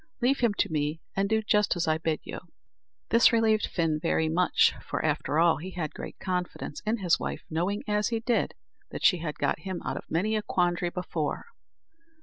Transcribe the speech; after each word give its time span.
Leave 0.19 0.39
him 0.39 0.51
to 0.55 0.71
me, 0.71 0.99
and 1.15 1.29
do 1.29 1.43
just 1.43 1.75
as 1.75 1.87
I 1.87 1.99
bid 1.99 2.21
you." 2.23 2.39
This 3.11 3.31
relieved 3.31 3.67
Fin 3.67 3.99
very 4.01 4.29
much; 4.29 4.73
for, 4.83 5.05
after 5.05 5.37
all, 5.37 5.57
he 5.57 5.69
had 5.69 5.93
great 5.93 6.17
confidence 6.17 6.81
in 6.87 6.97
his 6.97 7.19
wife, 7.19 7.43
knowing, 7.51 7.83
as 7.87 8.07
he 8.07 8.19
did, 8.19 8.55
that 8.89 9.05
she 9.05 9.19
had 9.19 9.37
got 9.37 9.59
him 9.59 9.79
out 9.85 9.97
of 9.97 10.09
many 10.09 10.35
a 10.35 10.41
quandary 10.41 10.89
before. 10.89 11.45